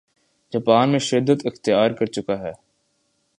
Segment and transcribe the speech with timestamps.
[0.53, 2.51] Japan میں شدت اختیار کرچکا ہے